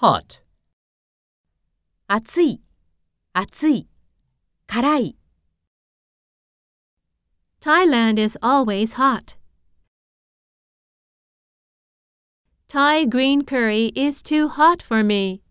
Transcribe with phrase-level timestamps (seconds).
[0.00, 0.44] hot,
[2.06, 2.62] 暑い、
[3.32, 3.88] 暑い、
[4.68, 5.16] 辛い。
[7.60, 9.36] Thailand is always hot.
[12.68, 15.42] Thai green curry is too hot for me.